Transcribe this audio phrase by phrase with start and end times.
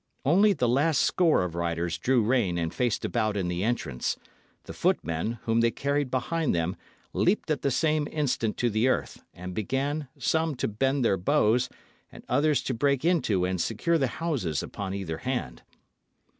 [0.25, 4.17] Only the last score of riders drew rein and faced about in the entrance;
[4.63, 6.75] the footmen, whom they carried behind them,
[7.13, 11.69] leapt at the same instant to the earth, and began, some to bend their bows,
[12.11, 15.61] and others to break into and secure the houses upon either hand.